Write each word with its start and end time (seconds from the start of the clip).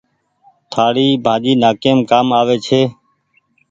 ٿآڙي 0.71 1.07
ڀآڃي 1.25 1.51
نآڪيم 1.63 1.97
ڪآم 2.09 2.27
آوي 2.39 2.57
ڇي۔ 2.65 2.81